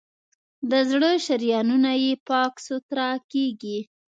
[0.69, 3.79] د زړه شریانونه یې پاک سوتړه کېږي.